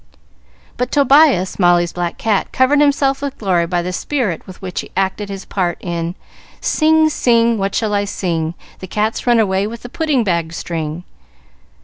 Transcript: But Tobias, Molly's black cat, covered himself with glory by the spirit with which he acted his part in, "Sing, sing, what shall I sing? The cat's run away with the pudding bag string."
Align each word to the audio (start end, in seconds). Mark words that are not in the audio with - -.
But 0.77 0.91
Tobias, 0.91 1.59
Molly's 1.59 1.93
black 1.93 2.17
cat, 2.17 2.51
covered 2.51 2.81
himself 2.81 3.21
with 3.21 3.37
glory 3.37 3.67
by 3.67 3.83
the 3.83 3.93
spirit 3.93 4.47
with 4.47 4.59
which 4.59 4.81
he 4.81 4.89
acted 4.97 5.29
his 5.29 5.45
part 5.45 5.77
in, 5.79 6.15
"Sing, 6.59 7.07
sing, 7.07 7.59
what 7.59 7.75
shall 7.75 7.93
I 7.93 8.05
sing? 8.05 8.55
The 8.79 8.87
cat's 8.87 9.27
run 9.27 9.37
away 9.37 9.67
with 9.67 9.83
the 9.83 9.89
pudding 9.89 10.23
bag 10.23 10.53
string." 10.53 11.03